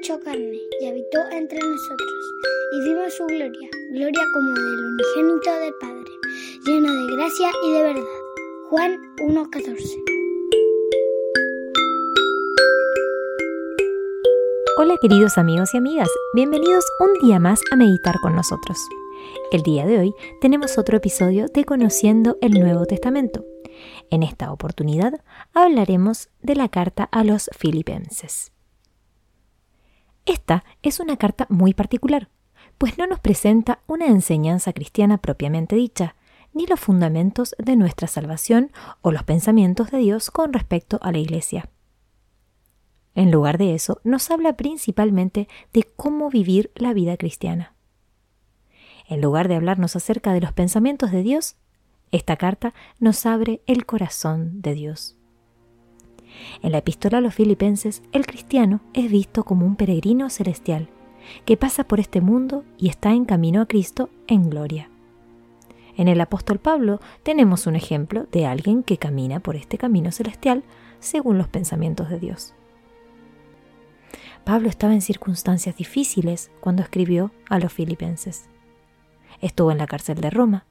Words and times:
hecho 0.00 0.18
carne 0.20 0.58
y 0.80 0.86
habitó 0.86 1.18
entre 1.30 1.58
nosotros, 1.58 2.34
y 2.72 2.84
vimos 2.84 3.12
su 3.12 3.26
gloria, 3.26 3.68
gloria 3.92 4.24
como 4.32 4.52
del 4.54 4.86
unigénito 4.86 5.52
del 5.60 5.74
Padre, 5.78 6.10
lleno 6.64 7.06
de 7.06 7.16
gracia 7.16 7.50
y 7.66 7.72
de 7.72 7.82
verdad. 7.82 8.02
Juan 8.70 8.98
1.14 9.28 10.02
Hola 14.78 14.96
queridos 15.02 15.36
amigos 15.36 15.74
y 15.74 15.76
amigas, 15.76 16.08
bienvenidos 16.32 16.84
un 17.00 17.28
día 17.28 17.38
más 17.38 17.60
a 17.70 17.76
meditar 17.76 18.20
con 18.22 18.34
nosotros. 18.34 18.78
El 19.52 19.62
día 19.62 19.84
de 19.84 19.98
hoy 19.98 20.14
tenemos 20.40 20.78
otro 20.78 20.96
episodio 20.96 21.48
de 21.48 21.66
Conociendo 21.66 22.38
el 22.40 22.52
Nuevo 22.52 22.86
Testamento. 22.86 23.44
En 24.08 24.22
esta 24.22 24.50
oportunidad 24.50 25.20
hablaremos 25.52 26.30
de 26.40 26.54
la 26.54 26.70
carta 26.70 27.04
a 27.04 27.22
los 27.22 27.50
filipenses. 27.58 28.50
Esta 30.26 30.64
es 30.82 31.00
una 31.00 31.16
carta 31.16 31.46
muy 31.48 31.74
particular, 31.74 32.28
pues 32.78 32.98
no 32.98 33.06
nos 33.06 33.20
presenta 33.20 33.80
una 33.86 34.06
enseñanza 34.06 34.72
cristiana 34.72 35.18
propiamente 35.18 35.76
dicha, 35.76 36.16
ni 36.52 36.66
los 36.66 36.80
fundamentos 36.80 37.54
de 37.58 37.76
nuestra 37.76 38.08
salvación 38.08 38.72
o 39.02 39.12
los 39.12 39.22
pensamientos 39.22 39.90
de 39.90 39.98
Dios 39.98 40.30
con 40.30 40.52
respecto 40.52 40.98
a 41.02 41.12
la 41.12 41.18
Iglesia. 41.18 41.68
En 43.14 43.30
lugar 43.30 43.58
de 43.58 43.74
eso, 43.74 44.00
nos 44.04 44.30
habla 44.30 44.56
principalmente 44.56 45.48
de 45.72 45.82
cómo 45.82 46.30
vivir 46.30 46.70
la 46.74 46.92
vida 46.92 47.16
cristiana. 47.16 47.74
En 49.08 49.20
lugar 49.20 49.48
de 49.48 49.56
hablarnos 49.56 49.96
acerca 49.96 50.32
de 50.32 50.40
los 50.40 50.52
pensamientos 50.52 51.10
de 51.10 51.22
Dios, 51.22 51.56
esta 52.12 52.36
carta 52.36 52.72
nos 52.98 53.26
abre 53.26 53.62
el 53.66 53.86
corazón 53.86 54.62
de 54.62 54.74
Dios. 54.74 55.19
En 56.62 56.72
la 56.72 56.78
epístola 56.78 57.18
a 57.18 57.20
los 57.20 57.34
filipenses, 57.34 58.02
el 58.12 58.26
cristiano 58.26 58.80
es 58.92 59.10
visto 59.10 59.44
como 59.44 59.66
un 59.66 59.76
peregrino 59.76 60.30
celestial 60.30 60.88
que 61.44 61.56
pasa 61.56 61.84
por 61.84 62.00
este 62.00 62.20
mundo 62.20 62.64
y 62.78 62.88
está 62.88 63.12
en 63.12 63.24
camino 63.24 63.60
a 63.60 63.66
Cristo 63.66 64.10
en 64.26 64.50
gloria. 64.50 64.88
En 65.96 66.08
el 66.08 66.20
apóstol 66.20 66.58
Pablo 66.58 67.00
tenemos 67.22 67.66
un 67.66 67.76
ejemplo 67.76 68.26
de 68.32 68.46
alguien 68.46 68.82
que 68.82 68.96
camina 68.96 69.40
por 69.40 69.56
este 69.56 69.76
camino 69.76 70.12
celestial 70.12 70.64
según 70.98 71.38
los 71.38 71.48
pensamientos 71.48 72.08
de 72.08 72.18
Dios. 72.18 72.54
Pablo 74.44 74.68
estaba 74.68 74.94
en 74.94 75.02
circunstancias 75.02 75.76
difíciles 75.76 76.50
cuando 76.60 76.82
escribió 76.82 77.32
a 77.48 77.58
los 77.58 77.72
filipenses. 77.72 78.48
Estuvo 79.40 79.70
en 79.70 79.78
la 79.78 79.86
cárcel 79.86 80.20
de 80.20 80.30
Roma, 80.30 80.64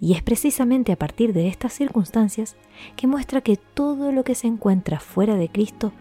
y 0.00 0.12
es 0.12 0.22
precisamente 0.22 0.92
a 0.92 0.98
partir 0.98 1.32
de 1.32 1.48
estas 1.48 1.72
circunstancias 1.72 2.56
que 2.96 3.06
muestra 3.06 3.40
que 3.40 3.56
todo 3.56 4.12
lo 4.12 4.24
que 4.24 4.34
se 4.34 4.46
encuentra 4.46 5.00
fuera 5.00 5.36
de 5.36 5.48
Cristo 5.48 5.92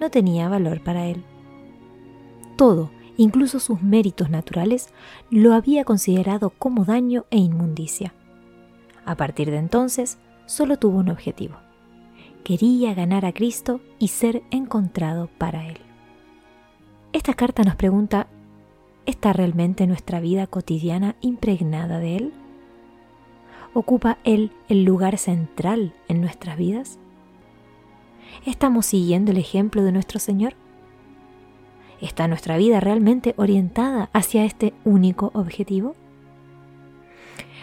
no 0.00 0.10
tenía 0.10 0.48
valor 0.48 0.82
para 0.82 1.06
él. 1.06 1.24
Todo, 2.56 2.90
incluso 3.16 3.60
sus 3.60 3.82
méritos 3.82 4.30
naturales, 4.30 4.88
lo 5.30 5.54
había 5.54 5.84
considerado 5.84 6.50
como 6.50 6.84
daño 6.84 7.26
e 7.30 7.38
inmundicia. 7.38 8.14
A 9.04 9.16
partir 9.16 9.50
de 9.50 9.58
entonces, 9.58 10.18
solo 10.46 10.78
tuvo 10.78 10.98
un 10.98 11.08
objetivo. 11.08 11.56
Quería 12.44 12.94
ganar 12.94 13.24
a 13.24 13.32
Cristo 13.32 13.80
y 13.98 14.08
ser 14.08 14.42
encontrado 14.50 15.28
para 15.38 15.66
Él. 15.66 15.78
Esta 17.12 17.34
carta 17.34 17.62
nos 17.62 17.76
pregunta, 17.76 18.28
¿está 19.06 19.32
realmente 19.32 19.86
nuestra 19.86 20.20
vida 20.20 20.46
cotidiana 20.46 21.16
impregnada 21.20 21.98
de 21.98 22.16
Él? 22.16 22.32
¿Ocupa 23.78 24.18
Él 24.24 24.50
el 24.68 24.82
lugar 24.82 25.18
central 25.18 25.94
en 26.08 26.20
nuestras 26.20 26.58
vidas? 26.58 26.98
¿Estamos 28.44 28.86
siguiendo 28.86 29.30
el 29.30 29.36
ejemplo 29.36 29.84
de 29.84 29.92
nuestro 29.92 30.18
Señor? 30.18 30.54
¿Está 32.00 32.26
nuestra 32.26 32.56
vida 32.56 32.80
realmente 32.80 33.34
orientada 33.36 34.10
hacia 34.12 34.44
este 34.44 34.74
único 34.84 35.30
objetivo? 35.32 35.94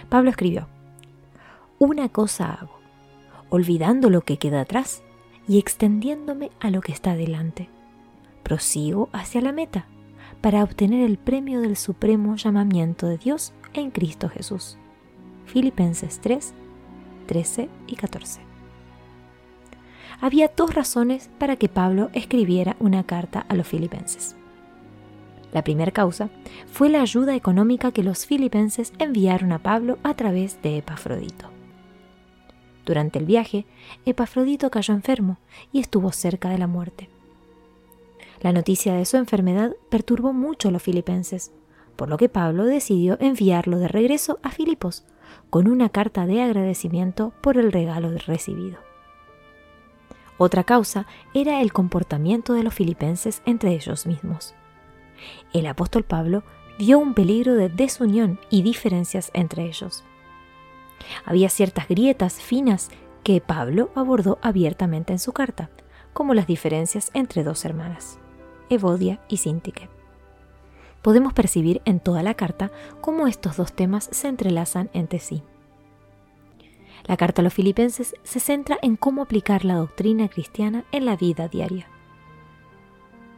Pablo 0.08 0.30
escribió, 0.30 0.70
Una 1.80 2.08
cosa 2.08 2.54
hago, 2.54 2.80
olvidando 3.50 4.10
lo 4.10 4.22
que 4.22 4.38
queda 4.38 4.62
atrás 4.62 5.04
y 5.50 5.60
extendiéndome 5.60 6.50
a 6.62 6.70
lo 6.70 6.80
que 6.80 6.94
está 6.94 7.18
delante. 7.18 7.68
Prosigo 8.42 9.10
hacia 9.12 9.42
la 9.42 9.52
meta 9.52 9.86
para 10.40 10.64
obtener 10.64 11.04
el 11.04 11.18
premio 11.18 11.60
del 11.60 11.76
supremo 11.76 12.38
llamamiento 12.38 13.06
de 13.06 13.18
Dios 13.18 13.52
en 13.74 13.92
Cristo 13.92 14.30
Jesús. 14.30 14.78
Filipenses 15.46 16.20
3, 16.22 16.54
13 17.28 17.70
y 17.88 17.96
14. 17.96 18.42
Había 20.22 20.52
dos 20.56 20.74
razones 20.74 21.30
para 21.38 21.56
que 21.56 21.70
Pablo 21.70 22.10
escribiera 22.14 22.76
una 22.80 23.04
carta 23.04 23.46
a 23.48 23.56
los 23.56 23.68
filipenses. 23.68 24.36
La 25.52 25.64
primera 25.64 25.92
causa 25.92 26.30
fue 26.68 26.90
la 26.90 27.02
ayuda 27.02 27.36
económica 27.36 27.92
que 27.92 28.04
los 28.04 28.26
filipenses 28.26 28.92
enviaron 29.00 29.52
a 29.52 29.60
Pablo 29.60 29.98
a 30.04 30.14
través 30.16 30.62
de 30.62 30.78
Epafrodito. 30.78 31.50
Durante 32.86 33.20
el 33.20 33.26
viaje, 33.26 33.66
Epafrodito 34.06 34.70
cayó 34.70 34.94
enfermo 34.94 35.38
y 35.72 35.80
estuvo 35.80 36.12
cerca 36.12 36.50
de 36.50 36.58
la 36.58 36.68
muerte. 36.68 37.10
La 38.42 38.52
noticia 38.52 38.94
de 38.94 39.06
su 39.06 39.18
enfermedad 39.18 39.76
perturbó 39.90 40.34
mucho 40.34 40.68
a 40.68 40.72
los 40.72 40.84
filipenses, 40.84 41.52
por 41.96 42.10
lo 42.10 42.18
que 42.18 42.30
Pablo 42.30 42.66
decidió 42.66 43.18
enviarlo 43.22 43.80
de 43.80 43.88
regreso 43.88 44.40
a 44.44 44.52
Filipos 44.52 45.06
con 45.50 45.68
una 45.68 45.90
carta 45.90 46.26
de 46.26 46.42
agradecimiento 46.42 47.34
por 47.42 47.58
el 47.58 47.72
regalo 47.72 48.12
recibido. 48.26 48.80
Otra 50.38 50.64
causa 50.64 51.08
era 51.34 51.62
el 51.62 51.72
comportamiento 51.72 52.54
de 52.54 52.64
los 52.64 52.74
filipenses 52.74 53.42
entre 53.46 53.74
ellos 53.74 54.06
mismos. 54.06 54.54
El 55.54 55.66
apóstol 55.66 56.04
Pablo 56.04 56.44
vio 56.78 57.00
un 57.00 57.14
peligro 57.14 57.56
de 57.56 57.70
desunión 57.70 58.40
y 58.50 58.62
diferencias 58.62 59.32
entre 59.34 59.64
ellos. 59.64 60.04
Había 61.26 61.50
ciertas 61.50 61.88
grietas 61.88 62.42
finas 62.42 62.90
que 63.24 63.40
Pablo 63.40 63.92
abordó 63.96 64.40
abiertamente 64.42 65.14
en 65.14 65.20
su 65.20 65.32
carta, 65.32 65.70
como 66.14 66.34
las 66.34 66.48
diferencias 66.48 67.12
entre 67.14 67.44
dos 67.44 67.64
hermanas, 67.64 68.20
Evodia 68.70 69.22
y 69.30 69.38
Sintique 69.38 69.90
podemos 71.06 71.34
percibir 71.34 71.84
en 71.86 72.00
toda 72.00 72.24
la 72.24 72.34
carta 72.34 72.72
cómo 73.00 73.28
estos 73.28 73.58
dos 73.58 73.74
temas 73.74 74.10
se 74.12 74.28
entrelazan 74.28 74.90
entre 74.92 75.20
sí. 75.20 75.44
La 77.04 77.16
carta 77.16 77.42
a 77.42 77.44
los 77.44 77.54
filipenses 77.54 78.16
se 78.24 78.40
centra 78.40 78.80
en 78.82 78.96
cómo 78.96 79.22
aplicar 79.22 79.66
la 79.66 79.76
doctrina 79.76 80.28
cristiana 80.30 80.84
en 80.92 81.06
la 81.06 81.16
vida 81.16 81.48
diaria. 81.48 81.88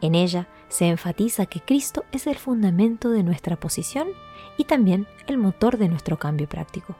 En 0.00 0.14
ella 0.14 0.48
se 0.70 0.88
enfatiza 0.88 1.44
que 1.44 1.60
Cristo 1.60 2.06
es 2.10 2.26
el 2.26 2.36
fundamento 2.36 3.10
de 3.10 3.22
nuestra 3.22 3.60
posición 3.60 4.08
y 4.56 4.64
también 4.64 5.06
el 5.26 5.36
motor 5.36 5.76
de 5.76 5.90
nuestro 5.90 6.18
cambio 6.18 6.48
práctico. 6.48 6.96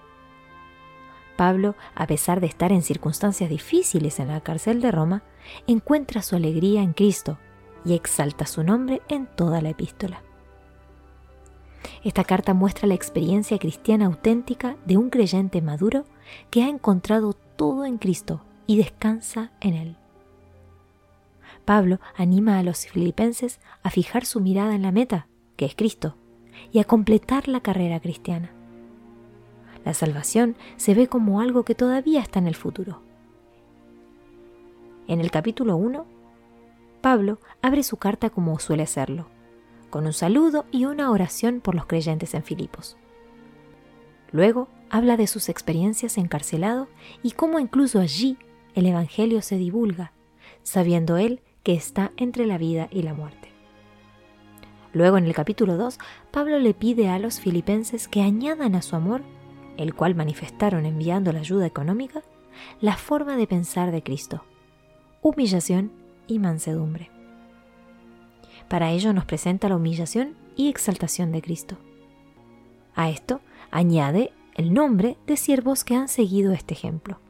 Pablo, 1.39 1.77
a 1.95 2.07
pesar 2.07 2.43
de 2.43 2.47
estar 2.47 2.73
en 2.73 2.83
circunstancias 2.83 3.49
difíciles 3.49 4.21
en 4.21 4.29
la 4.29 4.43
cárcel 4.43 4.83
de 4.83 4.93
Roma, 4.93 5.23
encuentra 5.67 6.21
su 6.21 6.37
alegría 6.37 6.83
en 6.83 6.93
Cristo 6.93 7.39
y 7.87 7.95
exalta 7.95 8.45
su 8.45 8.65
nombre 8.65 9.01
en 9.09 9.29
toda 9.35 9.63
la 9.63 9.71
epístola. 9.71 10.28
Esta 12.05 12.25
carta 12.25 12.55
muestra 12.55 12.87
la 12.87 12.95
experiencia 12.95 13.59
cristiana 13.59 14.07
auténtica 14.07 14.77
de 14.87 14.97
un 14.97 15.11
creyente 15.11 15.61
maduro 15.63 16.05
que 16.51 16.63
ha 16.63 16.69
encontrado 16.69 17.33
todo 17.33 17.85
en 17.85 17.99
Cristo 17.99 18.45
y 18.67 18.77
descansa 18.77 19.53
en 19.61 19.75
Él. 19.75 19.97
Pablo 21.65 22.01
anima 22.17 22.59
a 22.59 22.63
los 22.63 22.87
filipenses 22.87 23.61
a 23.83 23.91
fijar 23.91 24.25
su 24.25 24.41
mirada 24.41 24.75
en 24.75 24.83
la 24.83 24.93
meta, 24.93 25.27
que 25.57 25.65
es 25.67 25.75
Cristo, 25.75 26.17
y 26.73 26.79
a 26.79 26.85
completar 26.85 27.49
la 27.49 27.61
carrera 27.61 28.01
cristiana. 28.01 28.53
La 29.85 29.95
salvación 29.95 30.57
se 30.77 30.95
ve 30.95 31.09
como 31.09 31.41
algo 31.41 31.65
que 31.65 31.75
todavía 31.75 32.21
está 32.21 32.39
en 32.39 32.47
el 32.47 32.55
futuro. 32.55 33.03
En 35.07 35.21
el 35.21 35.31
capítulo 35.31 35.77
1, 35.77 36.07
Pablo 37.01 37.39
abre 37.63 37.83
su 37.83 37.97
carta 37.97 38.31
como 38.31 38.59
suele 38.59 38.83
hacerlo, 38.83 39.29
con 39.91 40.07
un 40.07 40.13
saludo 40.13 40.67
y 40.71 40.85
una 40.85 41.11
oración 41.11 41.61
por 41.61 41.75
los 41.75 41.87
creyentes 41.87 42.35
en 42.35 42.43
Filipos. 42.43 42.97
Luego 44.31 44.69
habla 44.91 45.17
de 45.17 45.27
sus 45.27 45.49
experiencias 45.49 46.19
encarcelado 46.19 46.89
y 47.23 47.33
cómo 47.33 47.59
incluso 47.59 48.01
allí 48.01 48.37
el 48.75 48.87
Evangelio 48.87 49.43
se 49.43 49.57
divulga, 49.57 50.13
sabiendo 50.63 51.17
él 51.17 51.41
que 51.63 51.75
está 51.75 52.13
entre 52.17 52.47
la 52.47 52.59
vida 52.59 52.89
y 52.91 53.03
la 53.03 53.15
muerte. 53.15 53.53
Luego 54.93 55.19
en 55.19 55.25
el 55.25 55.35
capítulo 55.35 55.77
2, 55.77 55.99
Pablo 56.31 56.59
le 56.59 56.75
pide 56.75 57.09
a 57.09 57.19
los 57.19 57.41
filipenses 57.41 58.09
que 58.09 58.23
añadan 58.23 58.75
a 58.75 58.83
su 58.83 58.97
amor, 58.97 59.23
el 59.77 59.95
cual 59.95 60.15
manifestaron 60.15 60.87
enviando 60.87 61.33
la 61.33 61.41
ayuda 61.41 61.67
económica, 61.67 62.23
la 62.81 62.97
forma 62.97 63.37
de 63.37 63.47
pensar 63.47 63.93
de 63.93 64.03
Cristo, 64.03 64.45
humillación 65.23 65.93
y 66.27 66.39
mansedumbre. 66.39 67.18
Para 68.69 68.91
ello 68.91 69.13
nos 69.13 69.25
presenta 69.25 69.69
la 69.69 69.77
humillación 69.77 70.35
y 70.57 70.69
exaltación 70.69 71.33
de 71.33 71.43
Cristo. 71.43 71.79
A 72.95 73.09
esto 73.11 73.41
añade 73.71 74.33
el 74.55 74.75
nombre 74.75 75.17
de 75.27 75.37
siervos 75.37 75.85
que 75.85 75.95
han 75.95 76.09
seguido 76.09 76.53
este 76.53 76.75
ejemplo, 76.75 77.21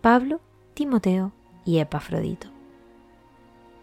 Pablo, 0.00 0.40
Timoteo 0.74 1.32
y 1.64 1.78
Epafrodito. 1.78 2.48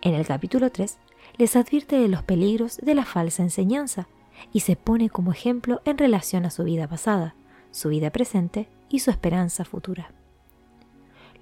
En 0.02 0.14
el 0.14 0.26
capítulo 0.26 0.72
3 0.72 0.98
les 1.38 1.56
advierte 1.56 1.98
de 1.98 2.08
los 2.08 2.22
peligros 2.24 2.78
de 2.78 2.96
la 2.96 3.06
falsa 3.06 3.44
enseñanza 3.44 4.08
y 4.54 4.60
se 4.60 4.76
pone 4.76 5.10
como 5.10 5.32
ejemplo 5.32 5.82
en 5.86 5.98
relación 5.98 6.46
a 6.46 6.52
su 6.52 6.64
vida 6.64 6.88
pasada, 6.88 7.36
su 7.72 7.90
vida 7.90 8.12
presente 8.12 8.70
y 8.90 9.00
su 9.00 9.10
esperanza 9.10 9.66
futura. 9.66 10.12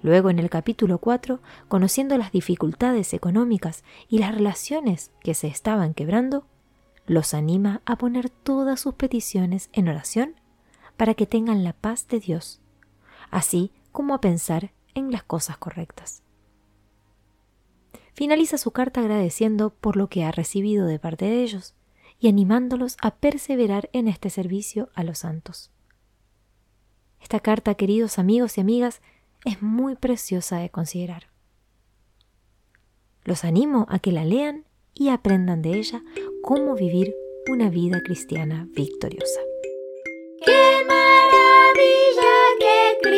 Luego 0.04 0.28
en 0.28 0.38
el 0.38 0.50
capítulo 0.50 0.98
4, 0.98 1.40
conociendo 1.66 2.18
las 2.18 2.30
dificultades 2.30 3.14
económicas 3.14 3.84
y 4.06 4.18
las 4.18 4.34
relaciones 4.34 5.10
que 5.22 5.32
se 5.32 5.46
estaban 5.46 5.94
quebrando, 5.94 6.46
los 7.06 7.32
anima 7.32 7.80
a 7.86 7.96
poner 7.96 8.28
todas 8.28 8.80
sus 8.80 8.96
peticiones 8.96 9.70
en 9.72 9.88
oración 9.88 10.34
para 10.98 11.14
que 11.14 11.24
tengan 11.24 11.64
la 11.64 11.72
paz 11.72 12.06
de 12.06 12.20
Dios, 12.20 12.60
así 13.30 13.72
como 13.92 14.12
a 14.12 14.20
pensar 14.20 14.72
en 14.92 15.10
las 15.10 15.22
cosas 15.22 15.56
correctas. 15.56 16.22
Finaliza 18.12 18.58
su 18.58 18.72
carta 18.72 19.00
agradeciendo 19.00 19.70
por 19.70 19.96
lo 19.96 20.08
que 20.08 20.22
ha 20.24 20.32
recibido 20.32 20.86
de 20.86 20.98
parte 20.98 21.24
de 21.24 21.42
ellos 21.42 21.74
y 22.18 22.28
animándolos 22.28 22.98
a 23.00 23.14
perseverar 23.14 23.88
en 23.94 24.08
este 24.08 24.28
servicio 24.28 24.90
a 24.94 25.02
los 25.02 25.20
santos. 25.20 25.70
Esta 27.22 27.40
carta, 27.40 27.74
queridos 27.74 28.18
amigos 28.18 28.58
y 28.58 28.60
amigas, 28.60 29.00
es 29.44 29.62
muy 29.62 29.94
preciosa 29.94 30.58
de 30.58 30.70
considerar. 30.70 31.28
Los 33.24 33.44
animo 33.44 33.86
a 33.88 33.98
que 33.98 34.12
la 34.12 34.24
lean 34.24 34.64
y 34.92 35.08
aprendan 35.08 35.62
de 35.62 35.78
ella 35.78 36.02
cómo 36.42 36.74
vivir 36.74 37.14
una 37.50 37.70
vida 37.70 38.00
cristiana 38.02 38.68
victoriosa. 38.74 39.40
¡Qué 40.44 40.84
maravilla 40.86 42.32
que 42.58 43.08